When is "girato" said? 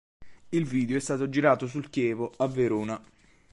1.29-1.67